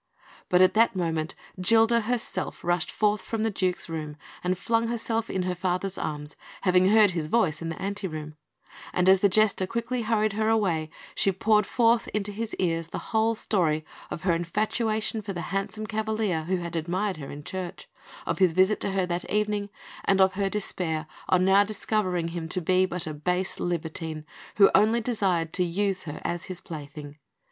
But 0.49 0.63
at 0.63 0.73
that 0.73 0.95
moment, 0.95 1.35
Gilda 1.61 2.01
herself 2.01 2.63
rushed 2.63 2.89
forth 2.89 3.21
from 3.21 3.43
the 3.43 3.51
Duke's 3.51 3.87
room, 3.87 4.17
and 4.43 4.57
flung 4.57 4.87
herself 4.87 5.29
in 5.29 5.43
her 5.43 5.53
father's 5.53 5.95
arms, 5.95 6.35
having 6.61 6.89
heard 6.89 7.11
his 7.11 7.27
voice 7.27 7.61
in 7.61 7.69
the 7.69 7.79
ante 7.79 8.07
room; 8.07 8.35
and 8.93 9.07
as 9.07 9.19
the 9.19 9.29
Jester 9.29 9.67
quickly 9.67 10.01
hurried 10.01 10.33
her 10.33 10.49
away, 10.49 10.89
she 11.13 11.31
poured 11.31 11.67
forth 11.67 12.07
into 12.15 12.31
his 12.31 12.55
ears 12.55 12.87
the 12.87 12.97
whole 13.13 13.35
story 13.35 13.85
of 14.09 14.23
her 14.23 14.33
infatuation 14.33 15.21
for 15.21 15.33
the 15.33 15.53
handsome 15.53 15.85
cavalier 15.85 16.45
who 16.45 16.57
had 16.57 16.75
admired 16.75 17.17
her 17.17 17.29
in 17.29 17.43
church, 17.43 17.87
of 18.25 18.39
his 18.39 18.53
visit 18.53 18.79
to 18.79 18.93
her 18.93 19.05
that 19.05 19.29
evening, 19.29 19.69
and 20.05 20.19
of 20.19 20.33
her 20.33 20.49
despair 20.49 21.05
on 21.29 21.45
now 21.45 21.63
discovering 21.63 22.29
him 22.29 22.49
to 22.49 22.59
be 22.59 22.87
but 22.87 23.05
a 23.05 23.13
base 23.13 23.59
libertine, 23.59 24.25
who 24.57 24.71
only 24.73 24.99
desired 24.99 25.53
to 25.53 25.63
use 25.63 26.05
her 26.05 26.19
as 26.25 26.45
his 26.45 26.59
plaything. 26.59 27.17